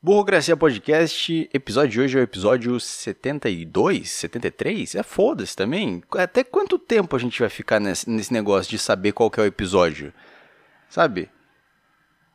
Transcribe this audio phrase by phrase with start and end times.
[0.00, 4.94] Burocracia Podcast, episódio de hoje é o episódio 72, 73?
[4.94, 6.04] É foda-se também.
[6.12, 9.46] Até quanto tempo a gente vai ficar nesse, nesse negócio de saber qual é o
[9.46, 10.14] episódio?
[10.88, 11.28] Sabe?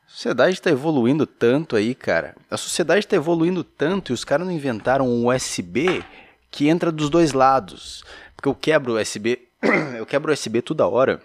[0.05, 2.35] A sociedade está evoluindo tanto aí, cara.
[2.51, 6.03] A sociedade está evoluindo tanto e os caras não inventaram um USB
[6.51, 8.03] que entra dos dois lados.
[8.35, 9.47] Porque eu quebro o USB,
[9.97, 11.21] eu quebro o USB toda hora.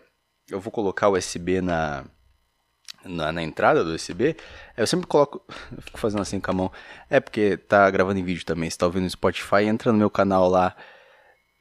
[0.48, 2.05] Eu vou colocar o USB na
[3.09, 4.36] na, na, entrada do USB,
[4.77, 5.43] eu sempre coloco.
[5.74, 6.72] Eu fico fazendo assim com a mão.
[7.09, 8.69] É porque tá gravando em vídeo também.
[8.69, 10.77] Se tá ouvindo no Spotify, entra no meu canal lá.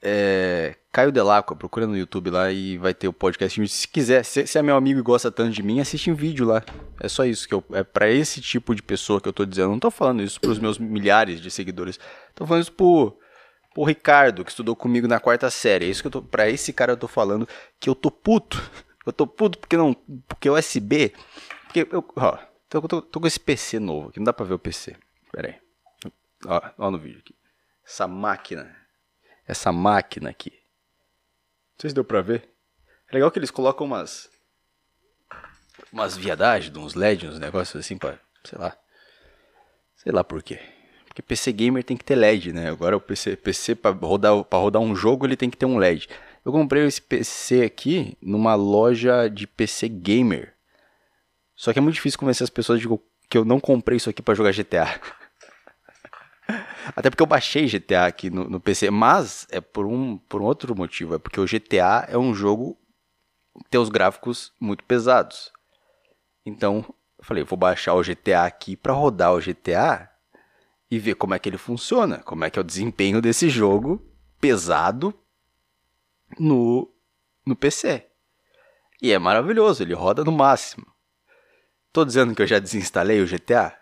[0.01, 3.67] É, Caio Delacqua, procura no YouTube lá e vai ter o podcast.
[3.67, 6.45] Se quiser, se, se, é meu amigo e gosta tanto de mim, assiste em vídeo
[6.45, 6.63] lá.
[6.99, 7.63] É só isso que eu.
[7.73, 9.69] É para esse tipo de pessoa que eu tô dizendo.
[9.69, 11.99] não tô falando isso pros meus milhares de seguidores.
[12.35, 13.17] Tô falando isso pro,
[13.73, 15.85] pro Ricardo, que estudou comigo na quarta série.
[15.85, 16.21] É isso que eu tô.
[16.21, 17.47] Pra esse cara eu tô falando
[17.79, 18.61] que eu tô puto
[19.07, 19.93] eu tô puto porque não.
[19.93, 21.13] Porque USB.
[21.63, 22.05] Porque eu.
[22.15, 22.37] Ó,
[22.69, 24.19] tô, tô, tô com esse PC novo aqui.
[24.19, 24.95] Não dá pra ver o PC.
[25.31, 26.11] Pera aí.
[26.45, 27.35] Ó, ó no vídeo aqui.
[27.85, 28.75] Essa máquina.
[29.47, 30.51] Essa máquina aqui.
[30.51, 32.49] Não sei se deu pra ver.
[33.09, 34.29] É legal que eles colocam umas.
[35.91, 38.19] Umas viadagens, uns LEDs, uns negócios assim pra.
[38.43, 38.77] Sei lá.
[39.95, 40.59] Sei lá por quê.
[41.05, 42.69] Porque PC gamer tem que ter LED, né?
[42.69, 45.77] Agora o PC, PC para rodar, pra rodar um jogo ele tem que ter um
[45.77, 46.09] LED.
[46.47, 50.53] Eu comprei esse PC aqui numa loja de PC gamer.
[51.53, 52.87] Só que é muito difícil convencer as pessoas de
[53.29, 54.97] que eu não comprei isso aqui para jogar GTA.
[56.95, 60.45] Até porque eu baixei GTA aqui no, no, PC, mas é por um, por um
[60.45, 61.15] outro motivo.
[61.15, 62.77] É porque o GTA é um jogo
[63.65, 65.51] que tem os gráficos muito pesados.
[66.45, 66.77] Então,
[67.19, 70.09] eu falei, vou baixar o GTA aqui para rodar o GTA
[70.89, 74.01] e ver como é que ele funciona, como é que é o desempenho desse jogo
[74.39, 75.13] pesado
[76.39, 76.91] no,
[77.45, 78.05] no PC.
[79.01, 80.85] E é maravilhoso, ele roda no máximo.
[81.93, 83.77] Tô dizendo que eu já desinstalei o GTA?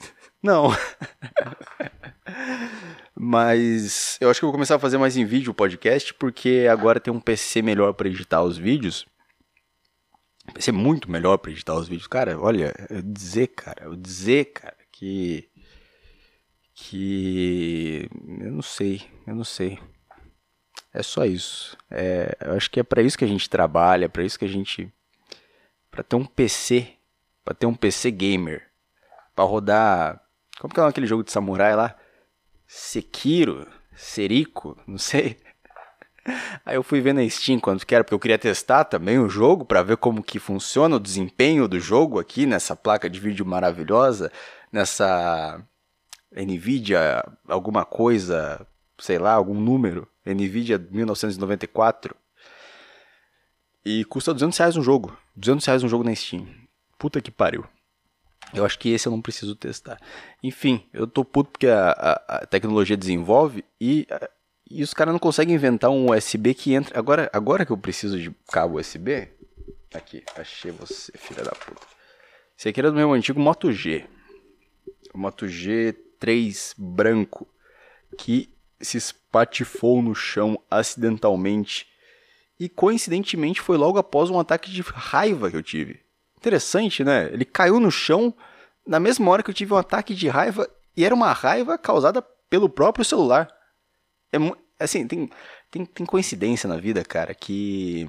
[0.42, 0.70] Não.
[3.18, 7.00] Mas eu acho que vou começar a fazer mais em vídeo o podcast, porque agora
[7.00, 9.06] tem um PC melhor para editar os vídeos.
[10.52, 12.06] PC muito melhor para editar os vídeos.
[12.06, 15.48] Cara, olha, eu dizer, cara, eu dizer, cara, que.
[16.74, 18.08] Que.
[18.40, 19.78] Eu não sei, eu não sei.
[20.92, 21.76] É só isso.
[21.90, 24.48] É, eu acho que é para isso que a gente trabalha, para isso que a
[24.48, 24.92] gente.
[25.90, 26.88] para ter um PC,
[27.44, 28.62] para ter um PC gamer,
[29.34, 30.22] para rodar.
[30.58, 31.94] Como que é aquele jogo de samurai lá?
[32.66, 35.38] Sekiro, Seriko, não sei.
[36.64, 39.28] Aí eu fui ver na Steam quando que era, porque eu queria testar também o
[39.28, 43.46] jogo para ver como que funciona o desempenho do jogo aqui nessa placa de vídeo
[43.46, 44.32] maravilhosa,
[44.72, 45.62] nessa
[46.32, 48.66] Nvidia alguma coisa,
[48.98, 50.08] sei lá, algum número.
[50.34, 52.14] Nvidia 1994.
[53.84, 55.16] E custa 200 reais um jogo.
[55.36, 56.46] 200 reais um jogo na Steam.
[56.98, 57.64] Puta que pariu.
[58.52, 60.00] Eu acho que esse eu não preciso testar.
[60.42, 64.30] Enfim, eu tô puto porque a, a, a tecnologia desenvolve e, a,
[64.70, 66.98] e os caras não conseguem inventar um USB que entra.
[66.98, 69.28] Agora, agora que eu preciso de cabo USB.
[69.94, 71.86] Aqui, achei você, filha da puta.
[72.58, 74.04] Esse aqui era do meu antigo Moto G.
[75.14, 77.48] Moto G3 branco.
[78.18, 78.48] Que
[78.80, 81.86] se espatifou no chão acidentalmente.
[82.58, 86.00] E coincidentemente foi logo após um ataque de raiva que eu tive.
[86.36, 87.28] Interessante, né?
[87.32, 88.34] Ele caiu no chão
[88.86, 92.22] na mesma hora que eu tive um ataque de raiva e era uma raiva causada
[92.48, 93.48] pelo próprio celular.
[94.32, 94.38] É
[94.78, 95.30] assim, tem,
[95.70, 98.06] tem, tem coincidência na vida, cara, que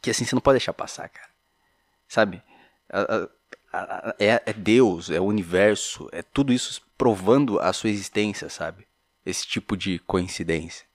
[0.00, 1.28] que assim você não pode deixar passar, cara.
[2.08, 2.42] Sabe?
[4.18, 8.86] É, é Deus, é o universo, é tudo isso provando a sua existência, sabe?
[9.24, 10.86] Esse tipo de coincidência.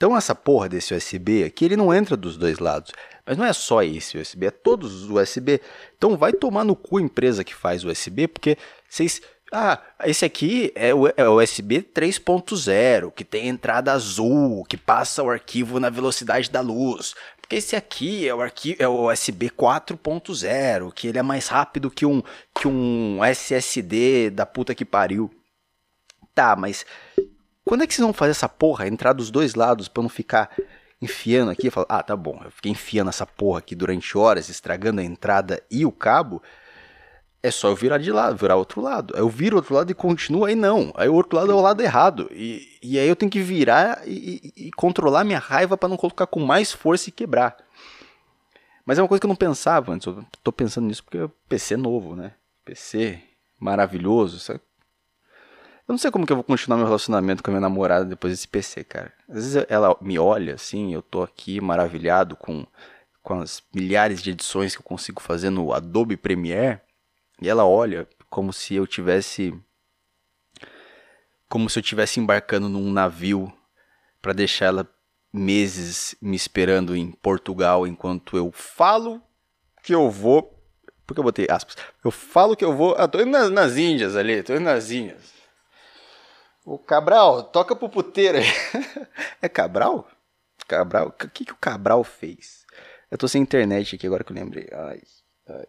[0.00, 2.90] Então essa porra desse USB aqui, ele não entra dos dois lados.
[3.26, 5.60] Mas não é só esse USB, é todos os USB.
[5.96, 8.56] Então vai tomar no cu a empresa que faz USB, porque
[8.88, 9.20] vocês...
[9.52, 15.28] Ah, esse aqui é o, é USB 3.0, que tem entrada azul, que passa o
[15.28, 17.14] arquivo na velocidade da luz.
[17.40, 21.90] Porque esse aqui é o, arquivo, é o USB 4.0, que ele é mais rápido
[21.90, 22.22] que um,
[22.54, 25.30] que um SSD da puta que pariu.
[26.32, 26.86] Tá, mas
[27.70, 30.50] quando é que vocês vão fazer essa porra entrar dos dois lados para não ficar
[31.00, 31.70] enfiando aqui?
[31.70, 35.62] Falo, ah, tá bom, eu fiquei enfiando essa porra aqui durante horas, estragando a entrada
[35.70, 36.42] e o cabo.
[37.40, 39.14] É só eu virar de lado, virar outro lado.
[39.16, 40.92] Eu viro outro lado e continuo, aí não.
[40.96, 42.28] Aí o outro lado é o lado errado.
[42.32, 46.26] E, e aí eu tenho que virar e, e, controlar minha raiva para não colocar
[46.26, 47.56] com mais força e quebrar.
[48.84, 50.08] Mas é uma coisa que eu não pensava antes.
[50.08, 52.32] Eu tô pensando nisso porque o PC é novo, né?
[52.64, 53.20] PC
[53.60, 54.40] maravilhoso.
[54.40, 54.60] Sabe?
[55.90, 58.32] Eu não sei como que eu vou continuar meu relacionamento com a minha namorada depois
[58.32, 59.12] desse PC, cara.
[59.28, 62.64] Às vezes ela me olha assim, eu tô aqui maravilhado com,
[63.20, 66.80] com as milhares de edições que eu consigo fazer no Adobe Premiere.
[67.42, 69.52] E ela olha como se eu tivesse
[71.48, 73.52] como se eu tivesse embarcando num navio
[74.22, 74.88] para deixar ela
[75.32, 79.20] meses me esperando em Portugal enquanto eu falo
[79.82, 80.56] que eu vou.
[81.04, 81.76] Porque eu botei aspas.
[82.04, 82.94] Eu falo que eu vou.
[82.96, 85.39] Ah, tô indo nas, nas Índias ali, tô indo nas Índias.
[86.64, 88.38] O Cabral, toca pro puteiro
[89.40, 90.08] é Cabral?
[90.68, 91.08] Cabral?
[91.08, 92.64] O que, que o Cabral fez?
[93.10, 94.68] Eu tô sem internet aqui agora que eu lembrei.
[94.72, 95.02] Ai,
[95.48, 95.66] ai.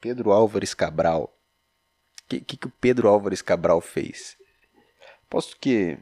[0.00, 1.24] Pedro Álvares Cabral.
[2.24, 4.36] O que, que, que o Pedro Álvares Cabral fez?
[5.28, 5.98] Posso que.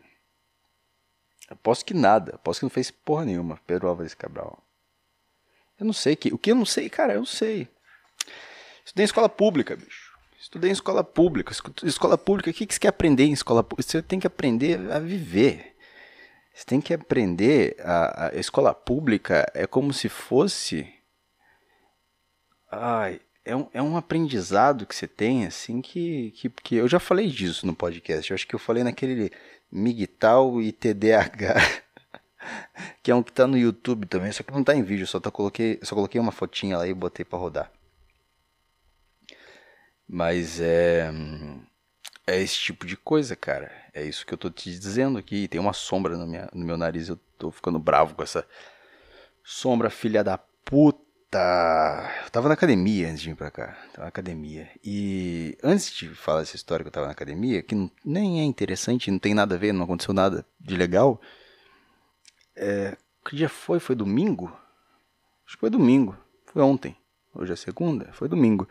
[1.48, 2.36] Aposto que nada.
[2.36, 4.62] Aposto que não fez porra nenhuma, Pedro Álvares Cabral.
[5.80, 6.32] Eu não sei que.
[6.32, 7.68] O que eu não sei, cara, eu não sei.
[8.84, 10.11] Estudei em escola pública, bicho.
[10.42, 11.52] Estudei em escola pública.
[11.84, 13.88] Escola pública, o que, você quer aprender em escola pública?
[13.88, 15.76] Você tem que aprender a viver.
[16.52, 17.76] Você tem que aprender.
[17.78, 20.92] A, a escola pública é como se fosse.
[22.68, 26.98] Ai, é um, é um aprendizado que você tem, assim, que, que, que eu já
[26.98, 28.28] falei disso no podcast.
[28.28, 29.30] Eu acho que eu falei naquele
[29.70, 31.54] MGTOW e TDAH,
[33.00, 35.20] que é um que tá no YouTube também, só que não tá em vídeo, só,
[35.20, 37.81] tô, coloquei, só coloquei uma fotinha lá e botei para rodar.
[40.12, 41.10] Mas é.
[42.26, 43.72] É esse tipo de coisa, cara.
[43.94, 45.48] É isso que eu tô te dizendo aqui.
[45.48, 48.46] Tem uma sombra no, minha, no meu nariz, eu tô ficando bravo com essa
[49.42, 51.00] sombra, filha da puta.
[52.24, 53.68] Eu tava na academia antes de vir pra cá.
[53.94, 54.68] Tava na academia.
[54.84, 58.44] E antes de falar essa história que eu tava na academia, que não, nem é
[58.44, 61.18] interessante, não tem nada a ver, não aconteceu nada de legal.
[62.54, 63.80] É, que dia foi?
[63.80, 64.54] Foi domingo?
[65.46, 66.14] Acho que foi domingo.
[66.52, 66.94] Foi ontem.
[67.34, 68.12] Hoje é segunda?
[68.12, 68.68] Foi domingo.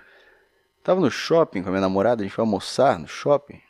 [0.83, 3.61] Tava no shopping com a minha namorada, a gente foi almoçar no shopping.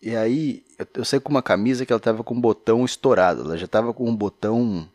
[0.00, 3.42] E aí eu, eu saí com uma camisa que ela tava com um botão estourado.
[3.42, 4.88] Ela já tava com um botão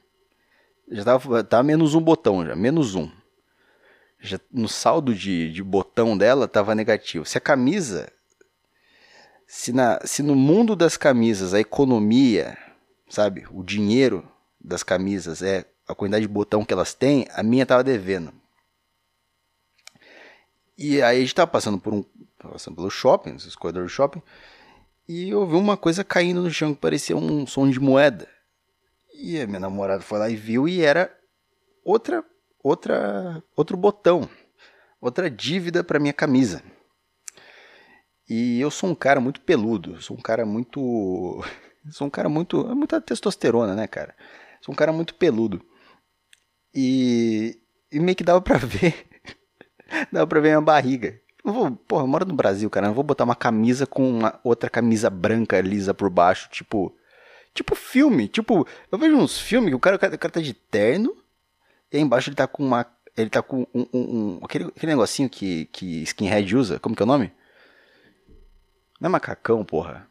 [0.90, 3.10] já tava, tava menos um botão já, menos um.
[4.20, 7.26] Já, no saldo de, de botão dela tava negativo.
[7.26, 8.12] Se a camisa,
[9.48, 12.58] se, na, se no mundo das camisas a economia,
[13.10, 14.28] sabe, o dinheiro
[14.60, 18.34] das camisas é a quantidade de botão que elas têm, a minha tava devendo.
[20.84, 22.04] E aí a gente tava passando por um,
[22.38, 24.22] passando pelo shopping, esses corredores do shopping,
[25.08, 28.28] e eu vi uma coisa caindo no chão que parecia um som de moeda.
[29.16, 31.10] E a minha namorada foi lá e viu e era
[31.86, 32.22] outra
[32.62, 34.30] outra outro botão,
[35.00, 36.62] outra dívida para minha camisa.
[38.30, 41.42] E eu sou um cara muito peludo, sou um cara muito
[41.92, 44.14] sou um cara muito é muita testosterona, né, cara?
[44.60, 45.66] Sou um cara muito peludo.
[46.76, 47.58] E,
[47.90, 49.13] e meio que dava pra ver
[50.12, 51.20] dava pra ver minha barriga.
[51.88, 52.88] Porra, eu moro no Brasil, cara.
[52.88, 56.96] Não vou botar uma camisa com uma outra camisa branca lisa por baixo, tipo
[57.54, 61.16] Tipo filme, tipo, eu vejo uns filmes que o cara, o cara tá de terno,
[61.92, 62.86] e aí embaixo ele tá com uma.
[63.16, 63.86] Ele tá com um.
[63.94, 67.32] um, um aquele, aquele negocinho que, que skinhead usa, como que é o nome?
[69.00, 70.08] Não é macacão, porra.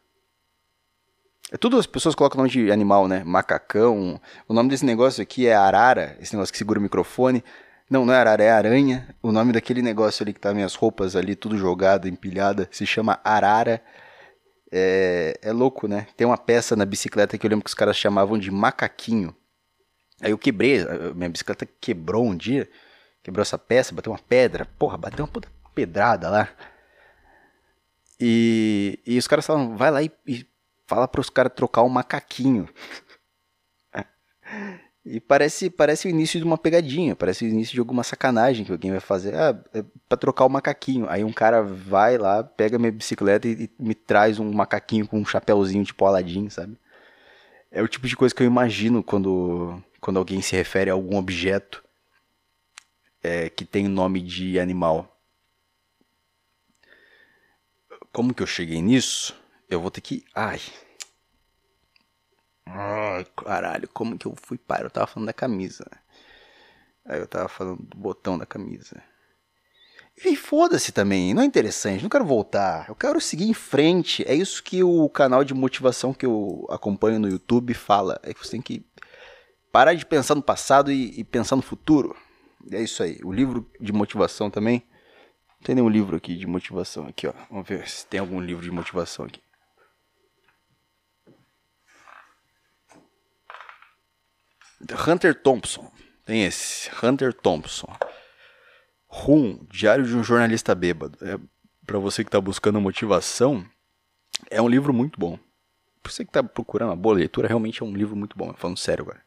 [1.51, 3.23] É tudo as pessoas colocam o nome de animal, né?
[3.25, 4.21] Macacão.
[4.47, 7.43] O nome desse negócio aqui é arara, esse negócio que segura o microfone.
[7.89, 9.15] Não, não é arara, é aranha.
[9.21, 13.19] O nome daquele negócio ali que tá minhas roupas ali, tudo jogado, empilhada, se chama
[13.23, 13.81] arara.
[14.71, 16.07] É, é louco, né?
[16.17, 19.35] Tem uma peça na bicicleta que eu lembro que os caras chamavam de macaquinho.
[20.21, 20.83] Aí eu quebrei,
[21.13, 22.69] minha bicicleta quebrou um dia,
[23.21, 26.49] quebrou essa peça, bateu uma pedra, porra, bateu uma puta pedrada lá.
[28.19, 30.47] E, e os caras falam, vai lá e, e
[30.87, 32.67] fala para os caras trocar o um macaquinho.
[35.05, 38.71] E parece, parece o início de uma pegadinha, parece o início de alguma sacanagem que
[38.71, 39.35] alguém vai fazer.
[39.35, 41.09] Ah, é pra trocar o macaquinho.
[41.09, 45.19] Aí um cara vai lá, pega minha bicicleta e, e me traz um macaquinho com
[45.19, 46.77] um chapéuzinho tipo Aladdin, sabe?
[47.69, 51.17] É o tipo de coisa que eu imagino quando, quando alguém se refere a algum
[51.17, 51.83] objeto
[53.21, 55.19] é, que tem o nome de animal.
[58.13, 59.35] Como que eu cheguei nisso?
[59.69, 60.23] Eu vou ter que.
[60.33, 60.61] Ai,
[62.65, 64.85] Ai, caralho, como que eu fui para?
[64.85, 65.85] Eu tava falando da camisa.
[67.05, 69.01] Aí eu tava falando do botão da camisa.
[70.23, 72.87] E foda-se também, não é interessante, não quero voltar.
[72.87, 74.23] Eu quero seguir em frente.
[74.27, 78.19] É isso que o canal de motivação que eu acompanho no YouTube fala.
[78.23, 78.85] É que você tem que
[79.71, 82.15] parar de pensar no passado e, e pensar no futuro.
[82.71, 83.19] É isso aí.
[83.23, 84.83] O livro de motivação também.
[85.59, 87.33] Não tem nenhum livro aqui de motivação aqui, ó.
[87.49, 89.41] Vamos ver se tem algum livro de motivação aqui.
[95.07, 95.91] Hunter Thompson.
[96.25, 96.89] Tem esse.
[97.03, 97.87] Hunter Thompson.
[99.07, 101.17] Rum, Diário de um Jornalista Bêbado.
[101.21, 101.37] É,
[101.85, 103.65] para você que está buscando motivação,
[104.49, 105.37] é um livro muito bom.
[106.01, 108.53] Pra você que está procurando uma boa leitura, realmente é um livro muito bom.
[108.53, 109.21] Falando sério agora.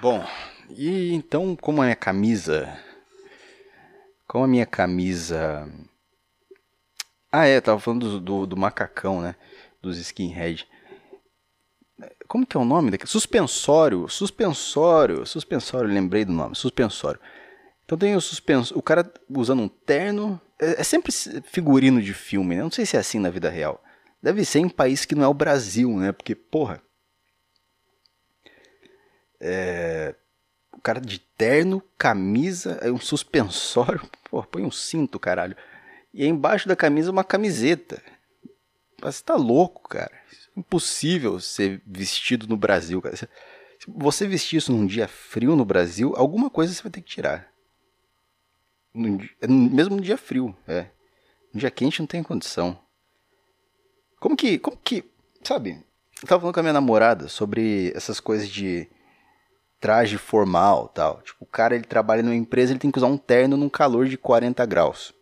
[0.00, 0.24] Bom,
[0.70, 2.78] e então, como a minha camisa.
[4.26, 5.68] Com a minha camisa.
[7.32, 9.34] Ah, é, tava falando do, do, do macacão, né?
[9.82, 10.68] Dos skinhead.
[12.26, 13.10] Como que é o nome daquele?
[13.10, 17.20] Suspensório, suspensório, suspensório, lembrei do nome, suspensório.
[17.84, 22.54] Então tem o suspensório, o cara usando um terno, é, é, sempre figurino de filme,
[22.54, 22.62] né?
[22.62, 23.82] Não sei se é assim na vida real.
[24.22, 26.12] Deve ser em um país que não é o Brasil, né?
[26.12, 26.82] Porque, porra.
[29.40, 30.14] É,
[30.72, 35.56] o cara de terno, camisa, um suspensório, porra, põe um cinto, caralho.
[36.12, 38.02] E embaixo da camisa uma camiseta.
[39.00, 40.12] Você tá louco, cara.
[40.58, 43.16] Impossível ser vestido no Brasil, cara.
[43.16, 43.28] Se
[43.86, 47.48] você vestir isso num dia frio no Brasil, alguma coisa você vai ter que tirar.
[49.40, 50.88] É mesmo no dia frio, é.
[51.54, 52.78] No dia quente não tem condição.
[54.18, 55.04] Como que, como que,
[55.44, 55.80] sabe?
[56.20, 58.88] Eu tava falando com a minha namorada sobre essas coisas de
[59.78, 61.22] traje formal, tal.
[61.22, 64.08] Tipo, o cara ele trabalha numa empresa, ele tem que usar um terno num calor
[64.08, 65.14] de 40 graus.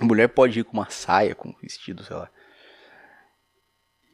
[0.00, 2.28] A mulher pode ir com uma saia, com um vestido, sei lá.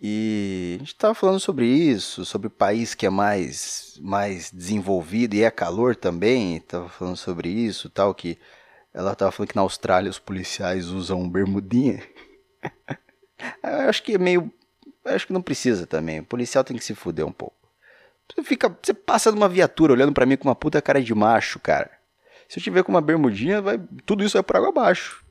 [0.07, 5.43] E a gente tava falando sobre isso, sobre país que é mais, mais desenvolvido e
[5.43, 6.61] é calor também.
[6.61, 8.37] Tava falando sobre isso, tal que
[8.93, 12.03] ela tava falando que na Austrália os policiais usam bermudinha.
[13.65, 14.53] Eu acho que é meio,
[15.07, 16.21] acho que não precisa também.
[16.21, 17.57] O policial tem que se fuder um pouco.
[18.29, 21.59] Você fica, você passa numa viatura olhando para mim com uma puta cara de macho,
[21.59, 21.91] cara.
[22.47, 25.24] Se eu tiver com uma bermudinha, vai, tudo isso vai por água abaixo.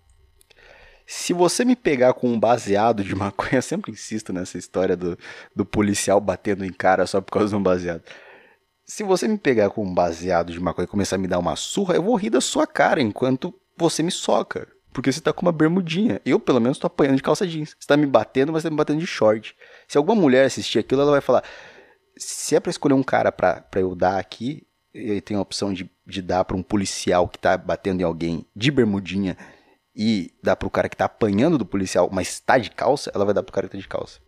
[1.05, 5.17] Se você me pegar com um baseado de maconha, eu sempre insisto nessa história do,
[5.55, 8.03] do policial batendo em cara só por causa de um baseado.
[8.85, 11.55] Se você me pegar com um baseado de maconha e começar a me dar uma
[11.55, 14.67] surra, eu vou rir da sua cara enquanto você me soca.
[14.91, 16.21] Porque você tá com uma bermudinha.
[16.25, 17.75] Eu, pelo menos, tô apanhando de calça jeans.
[17.79, 19.55] Você tá me batendo, mas tá me batendo de short.
[19.87, 21.43] Se alguma mulher assistir aquilo, ela vai falar:
[22.15, 25.73] se é pra escolher um cara pra, pra eu dar aqui, eu tenho a opção
[25.73, 29.35] de, de dar pra um policial que tá batendo em alguém de bermudinha
[29.95, 33.33] e dá pro cara que tá apanhando do policial, mas tá de calça, ela vai
[33.33, 34.19] dar pro cara que tá de calça.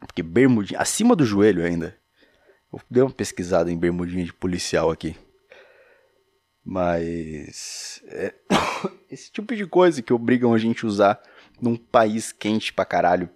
[0.00, 1.96] Porque bermudinha, acima do joelho ainda.
[2.72, 5.16] Eu dei uma pesquisada em bermudinha de policial aqui.
[6.64, 8.02] Mas.
[8.06, 8.34] É,
[9.10, 11.22] esse tipo de coisa que obrigam a gente a usar
[11.60, 13.30] num país quente pra caralho.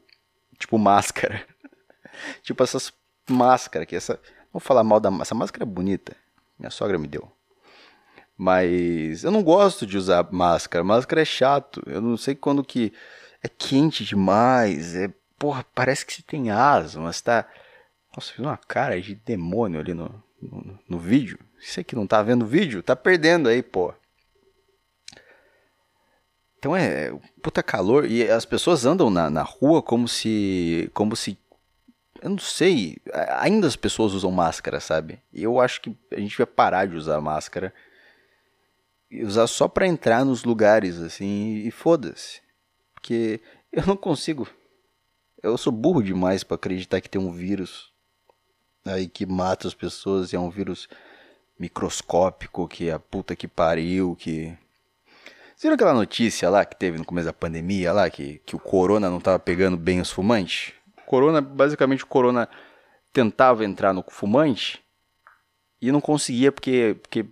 [0.59, 1.47] Tipo máscara.
[2.43, 2.93] tipo essas
[3.29, 4.21] máscaras que essa.
[4.52, 6.17] Vou falar mal da essa máscara é bonita.
[6.59, 7.31] Minha sogra me deu.
[8.43, 10.83] Mas eu não gosto de usar máscara.
[10.83, 11.83] Máscara é chato.
[11.85, 12.91] Eu não sei quando que
[13.43, 14.97] é quente demais.
[14.97, 17.03] É, porra, parece que você tem asma.
[17.03, 17.47] Mas tá.
[18.17, 21.39] Nossa, fiz uma cara de demônio ali no, no, no vídeo.
[21.61, 23.93] Você que não tá vendo o vídeo, tá perdendo aí, pô.
[26.59, 31.39] Então é puta calor e as pessoas andam na, na rua como se como se
[32.23, 32.97] eu não sei,
[33.39, 35.23] ainda as pessoas usam máscara, sabe?
[35.31, 37.73] E eu acho que a gente vai parar de usar máscara
[39.12, 42.40] usar só para entrar nos lugares, assim, e foda-se.
[42.95, 43.40] Porque
[43.73, 44.49] eu não consigo.
[45.43, 47.90] Eu sou burro demais para acreditar que tem um vírus
[48.85, 50.88] aí que mata as pessoas, e é um vírus
[51.59, 54.57] microscópico, que é a puta que pariu, que.
[55.55, 58.59] Você viram aquela notícia lá que teve no começo da pandemia lá, que, que o
[58.59, 60.73] corona não tava pegando bem os fumantes?
[61.05, 62.49] Corona, basicamente o corona
[63.12, 64.83] tentava entrar no fumante
[65.83, 67.26] e não conseguia porque, porque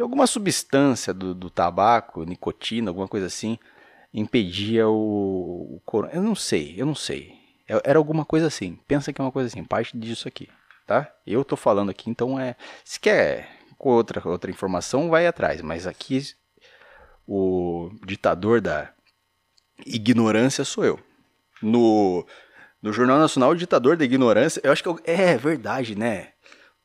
[0.00, 3.58] alguma substância do, do tabaco, nicotina, alguma coisa assim,
[4.12, 6.06] impedia o, o.
[6.12, 7.34] Eu não sei, eu não sei.
[7.68, 8.78] É, era alguma coisa assim.
[8.86, 10.48] Pensa que é uma coisa assim, parte disso aqui,
[10.86, 11.12] tá?
[11.26, 12.56] Eu tô falando aqui, então é.
[12.84, 15.62] Se quer outra, outra informação, vai atrás.
[15.62, 16.22] Mas aqui
[17.26, 18.92] o ditador da
[19.86, 20.98] ignorância sou eu.
[21.62, 22.26] No,
[22.82, 26.32] no Jornal Nacional, o ditador da ignorância, eu acho que eu, é verdade, né?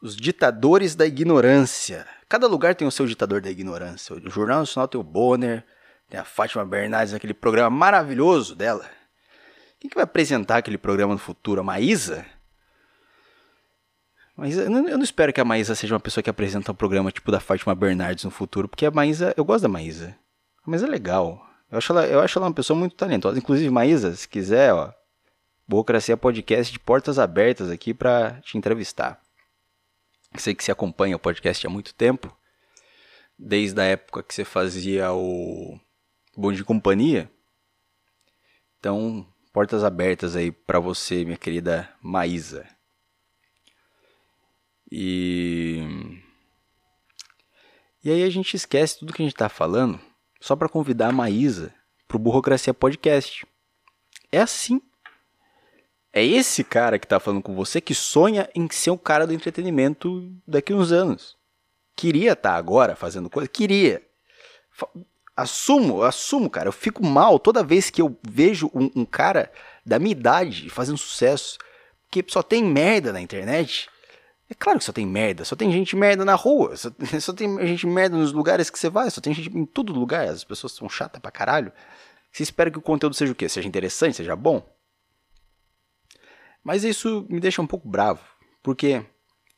[0.05, 2.05] Os ditadores da ignorância.
[2.29, 4.15] Cada lugar tem o seu ditador da ignorância.
[4.15, 5.65] O Jornal Nacional tem o Bonner,
[6.07, 8.87] tem a Fátima Bernardes, aquele programa maravilhoso dela.
[9.79, 11.61] Quem que vai apresentar aquele programa no futuro?
[11.61, 12.23] A Maísa?
[14.37, 17.31] Mas eu não, espero que a Maísa seja uma pessoa que apresenta um programa tipo
[17.31, 20.15] da Fátima Bernardes no futuro, porque a Maísa, eu gosto da Maísa.
[20.63, 21.43] A Maísa é legal.
[21.71, 23.39] Eu acho, ela, eu acho ela uma pessoa muito talentosa.
[23.39, 24.93] Inclusive, Maísa, se quiser, ó,
[25.67, 29.24] Burocracia Podcast de portas abertas aqui para te entrevistar.
[30.37, 32.35] Sei que você acompanha o podcast há muito tempo,
[33.37, 35.79] desde a época que você fazia o
[36.35, 37.31] Bom de Companhia.
[38.79, 42.67] Então, portas abertas aí para você, minha querida Maísa.
[44.91, 45.81] E
[48.03, 49.99] E aí a gente esquece tudo que a gente está falando
[50.39, 51.73] só para convidar a Maísa
[52.07, 53.47] pro Burocracia Podcast.
[54.31, 54.79] É assim
[56.15, 59.33] é esse cara que tá falando com você que sonha em ser o cara do
[59.33, 61.35] entretenimento daqui uns anos.
[61.93, 63.49] Queria estar tá agora fazendo coisa?
[63.49, 64.01] Queria.
[65.35, 66.69] Assumo, assumo, cara.
[66.69, 69.51] Eu fico mal toda vez que eu vejo um, um cara
[69.85, 71.57] da minha idade fazendo sucesso.
[72.03, 73.89] Porque só tem merda na internet.
[74.49, 77.57] É claro que só tem merda, só tem gente merda na rua, só, só, tem
[77.67, 80.71] gente merda nos lugares que você vai, só tem gente em todo lugar, as pessoas
[80.71, 81.73] são chatas pra caralho.
[82.31, 83.49] Você espera que o conteúdo seja o quê?
[83.49, 84.74] Seja interessante, seja bom?
[86.65, 88.25] Mas isso me deixa um pouco bravo,
[88.63, 89.05] porque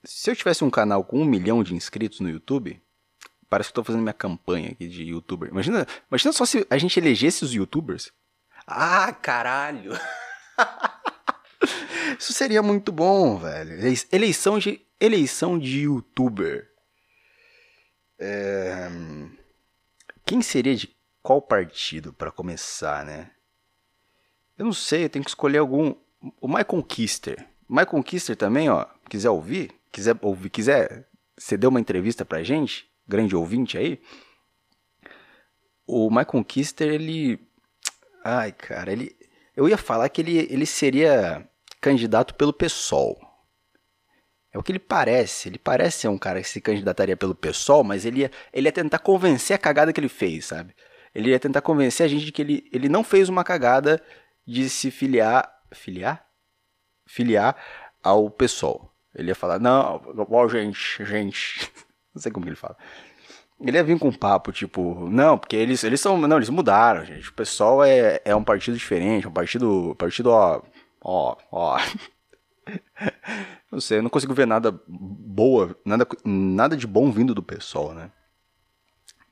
[0.04, 2.82] se eu tivesse um canal com um milhão de inscritos no YouTube,
[3.50, 5.50] parece que eu tô fazendo minha campanha aqui de youtuber.
[5.50, 8.12] Imagina, imagina só se a gente elegesse os youtubers.
[8.68, 9.94] Ah, caralho!
[12.20, 13.72] Isso seria muito bom, velho.
[14.12, 16.70] Eleição de, eleição de youtuber.
[18.20, 18.90] É...
[20.26, 23.32] Quem seria de qual partido para começar, né?
[24.58, 25.96] Eu não sei, eu tenho que escolher algum.
[26.42, 27.48] O Michael Kister.
[27.70, 28.86] Michael Kister também, ó.
[29.10, 31.08] Quiser ouvir, quiser ouvir, quiser
[31.38, 34.02] ceder uma entrevista pra gente, grande ouvinte aí.
[35.86, 37.40] O Michael Kister, ele.
[38.24, 39.16] Ai, cara, ele.
[39.56, 41.48] Eu ia falar que ele, ele seria
[41.80, 43.18] candidato pelo PSOL.
[44.54, 45.50] É o que ele parece.
[45.50, 48.72] Ele parece ser um cara que se candidataria pelo PSOL, mas ele ia, ele ia
[48.72, 50.76] tentar convencer a cagada que ele fez, sabe?
[51.14, 54.02] Ele ia tentar convencer a gente de que ele, ele não fez uma cagada
[54.46, 55.52] de se filiar.
[55.72, 56.26] Filiar?
[57.06, 57.56] Filiar
[58.04, 58.92] ao PSOL.
[59.16, 61.72] Ele ia falar, não, ó, gente, gente.
[62.14, 62.78] não sei como que ele fala.
[63.60, 66.16] Ele ia vir com um papo, tipo, não, porque eles, eles são.
[66.18, 67.30] Não, eles mudaram, gente.
[67.30, 69.96] O pessoal é, é um partido diferente, um partido.
[69.98, 70.62] Partido, ó,
[71.02, 71.78] Ó, ó.
[73.72, 77.94] não sei, eu não consigo ver nada boa, nada, nada de bom vindo do pessoal,
[77.94, 78.12] né?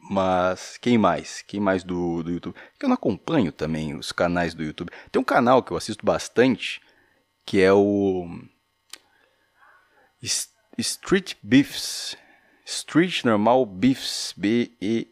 [0.10, 1.42] Mas quem mais?
[1.42, 2.56] Quem mais do, do YouTube?
[2.80, 4.92] Eu não acompanho também os canais do YouTube.
[5.12, 6.80] Tem um canal que eu assisto bastante,
[7.46, 8.28] que é o
[10.78, 12.16] Street Beefs.
[12.66, 15.06] Street Normal Beefs, B-E-E-F-S.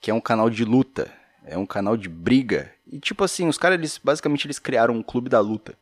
[0.00, 1.12] Que é um canal de luta.
[1.44, 2.72] É um canal de briga.
[2.86, 5.76] E tipo assim, os caras, eles, basicamente, eles criaram um clube da luta.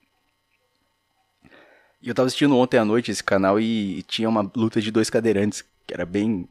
[2.03, 4.91] E eu tava assistindo ontem à noite esse canal e, e tinha uma luta de
[4.91, 6.49] dois cadeirantes, que era bem...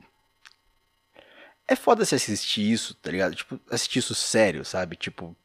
[1.70, 3.36] É foda se assistir isso, tá ligado?
[3.36, 4.96] Tipo, assistir isso sério, sabe?
[4.96, 5.36] Tipo,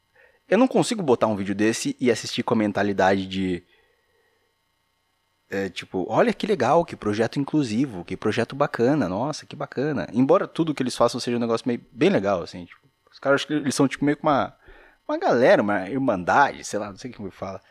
[0.49, 3.63] eu não consigo botar um vídeo desse e assistir com a mentalidade de...
[5.47, 10.07] É, tipo, olha que legal, que projeto inclusivo, que projeto bacana, nossa, que bacana.
[10.11, 13.45] Embora tudo que eles façam seja um negócio meio bem legal, assim, tipo, os caras
[13.45, 14.57] que eles são tipo meio que uma,
[15.07, 17.61] uma galera, uma irmandade, sei lá, não sei como fala.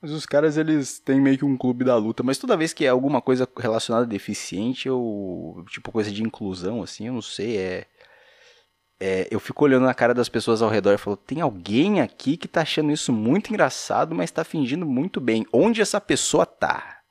[0.00, 2.84] Mas os caras eles têm meio que um clube da luta, mas toda vez que
[2.84, 7.56] é alguma coisa relacionada a deficiente ou tipo coisa de inclusão assim, eu não sei,
[7.56, 7.86] é
[8.98, 12.36] é, eu fico olhando na cara das pessoas ao redor e falo: tem alguém aqui
[12.36, 15.46] que tá achando isso muito engraçado, mas tá fingindo muito bem.
[15.52, 17.02] Onde essa pessoa tá?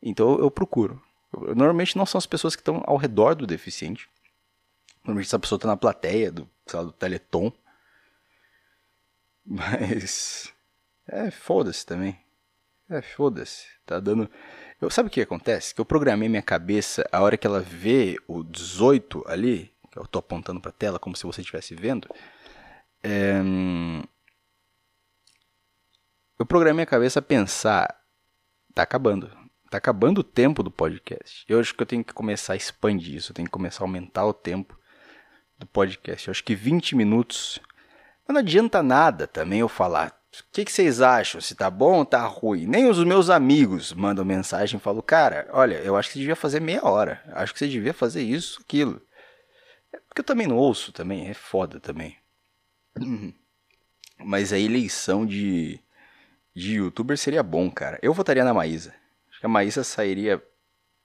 [0.00, 1.02] Então eu, procuro.
[1.32, 4.08] Normalmente não são as pessoas que estão ao redor do deficiente.
[5.04, 7.52] Normalmente essa pessoa tá na plateia do, sei lá, do Teleton.
[9.44, 10.52] Mas.
[11.08, 12.18] É, foda-se também.
[12.88, 13.66] É, foda-se.
[13.84, 14.30] Tá dando.
[14.80, 15.74] Eu, sabe o que acontece?
[15.74, 20.06] Que eu programei minha cabeça a hora que ela vê o 18 ali, que eu
[20.06, 22.08] tô apontando pra tela como se você estivesse vendo.
[23.02, 23.40] É...
[26.38, 28.00] Eu programei a cabeça a pensar.
[28.74, 29.30] Tá acabando.
[29.70, 31.44] Tá acabando o tempo do podcast.
[31.48, 33.32] Eu acho que eu tenho que começar a expandir isso.
[33.32, 34.78] Eu tenho que começar a aumentar o tempo
[35.58, 36.28] do podcast.
[36.28, 37.58] Eu acho que 20 minutos.
[38.26, 40.20] Mas não adianta nada também eu falar.
[40.40, 41.40] O que, que, vocês acham?
[41.40, 42.66] Se tá bom ou tá ruim?
[42.66, 46.36] Nem os meus amigos mandam mensagem e falam, cara, olha, eu acho que você devia
[46.36, 47.22] fazer meia hora.
[47.32, 49.00] Acho que você devia fazer isso, aquilo.
[49.92, 52.16] É porque eu também não ouço também, é foda também.
[54.18, 55.80] Mas a eleição de,
[56.54, 57.98] de youtuber seria bom, cara.
[58.02, 58.94] Eu votaria na Maísa.
[59.30, 60.42] Acho que a Maísa sairia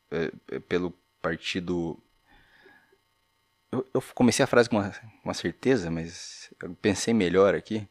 [0.10, 2.02] é, pelo partido
[3.72, 4.92] eu, eu comecei a frase com uma,
[5.24, 7.88] uma certeza, mas eu pensei melhor aqui.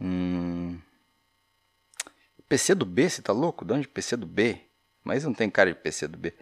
[0.00, 0.80] Hum...
[2.48, 3.64] PC do B, você tá louco?
[3.64, 4.60] De onde PC do B?
[5.02, 6.32] Mas não tem cara de PC do B.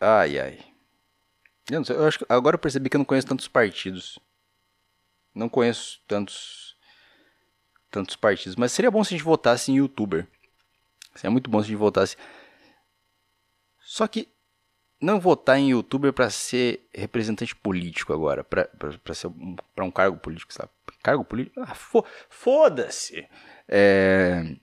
[0.00, 0.74] Ai, ai.
[1.70, 4.18] Eu, sei, eu acho agora eu percebi que eu não conheço tantos partidos.
[5.34, 6.76] Não conheço tantos
[7.90, 10.26] tantos partidos, mas seria bom se a gente votasse em youtuber.
[11.14, 12.16] Seria muito bom se a gente votasse.
[13.78, 14.28] Só que
[15.00, 19.30] não votar em youtuber para ser representante político agora, para ser
[19.74, 20.70] pra um cargo político, sabe?
[21.04, 21.60] Cargo político?
[21.60, 23.28] Ah, fo foda-se!
[23.68, 24.56] É...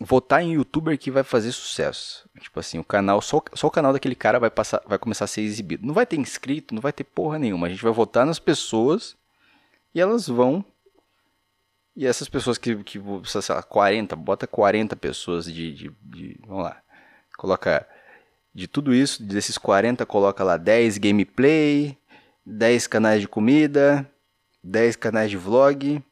[0.00, 2.28] Votar em youtuber que vai fazer sucesso.
[2.40, 5.28] Tipo assim, o canal, só, só o canal daquele cara vai, passar, vai começar a
[5.28, 5.86] ser exibido.
[5.86, 7.68] Não vai ter inscrito, não vai ter porra nenhuma.
[7.68, 9.16] A gente vai votar nas pessoas
[9.94, 10.64] e elas vão.
[11.94, 16.64] E essas pessoas que, que sei lá, 40, bota 40 pessoas de, de, de Vamos
[16.64, 16.82] lá.
[17.38, 17.88] Coloca
[18.52, 21.96] de tudo isso, desses 40, coloca lá 10 gameplay,
[22.44, 24.10] 10 canais de comida,
[24.64, 26.02] 10 canais de vlog,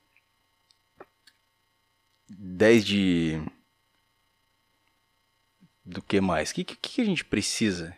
[2.29, 3.43] 10 de.
[5.83, 6.51] Do que mais?
[6.51, 7.97] O que, que, que a gente precisa?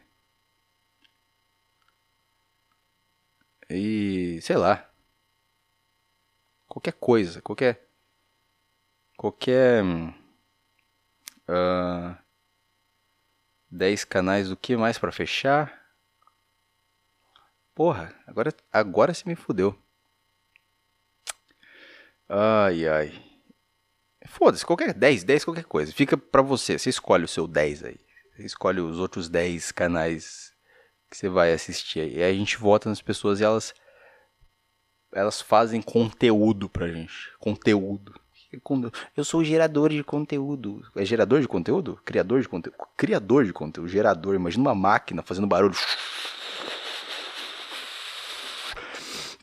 [3.68, 4.38] E.
[4.42, 4.88] sei lá.
[6.68, 7.88] Qualquer coisa, qualquer.
[9.16, 9.82] Qualquer.
[11.48, 12.16] Uh,
[13.70, 15.84] 10 canais do que mais para fechar?
[17.74, 19.83] Porra, agora, agora se me fudeu.
[22.28, 23.12] Ai, ai.
[24.26, 25.92] Foda-se, qualquer 10, 10, qualquer coisa.
[25.92, 28.00] Fica pra você, você escolhe o seu 10 aí.
[28.34, 30.52] Você escolhe os outros 10 canais
[31.10, 32.16] que você vai assistir aí.
[32.16, 33.74] E aí a gente vota nas pessoas e elas
[35.14, 37.30] elas fazem conteúdo pra gente.
[37.38, 38.20] Conteúdo.
[39.16, 40.82] Eu sou gerador de conteúdo.
[40.96, 42.00] É gerador de conteúdo?
[42.04, 42.76] Criador de conteúdo?
[42.96, 44.34] Criador de conteúdo, gerador.
[44.34, 45.74] Imagina uma máquina fazendo barulho.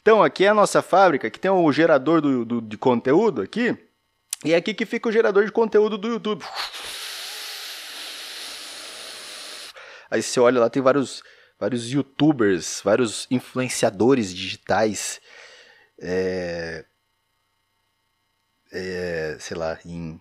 [0.01, 3.77] Então, aqui é a nossa fábrica, que tem o gerador do, do, de conteúdo aqui.
[4.43, 6.43] E é aqui que fica o gerador de conteúdo do YouTube.
[10.09, 11.21] Aí você olha lá, tem vários,
[11.59, 15.21] vários youtubers, vários influenciadores digitais.
[15.99, 16.83] É,
[18.71, 20.19] é, sei lá, em,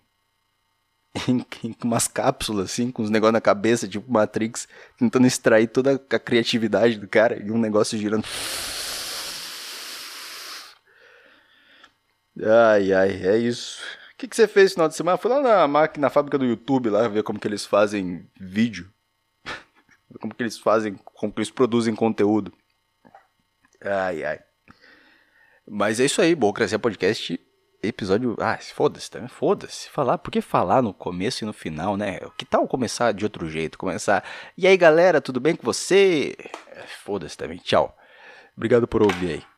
[1.26, 5.94] em, em, umas cápsulas, assim, com os negócios na cabeça, tipo Matrix, tentando extrair toda
[5.94, 8.26] a criatividade do cara e um negócio girando.
[12.38, 13.82] Ai, ai, é isso.
[14.12, 15.18] O que, que você fez no final de semana?
[15.18, 18.92] Fui lá na máquina, na fábrica do YouTube lá, ver como que eles fazem vídeo.
[20.20, 22.52] como que eles fazem, como que eles produzem conteúdo.
[23.82, 24.40] Ai, ai.
[25.66, 27.40] Mas é isso aí, Burocracia Podcast
[27.82, 28.36] episódio.
[28.38, 29.88] Ah, foda-se também, foda-se.
[29.88, 32.18] Falar, por que falar no começo e no final, né?
[32.36, 33.78] Que tal começar de outro jeito?
[33.78, 34.24] Começar.
[34.56, 36.36] E aí, galera, tudo bem com você?
[37.04, 37.96] Foda-se também, tchau.
[38.56, 39.42] Obrigado por ouvir aí.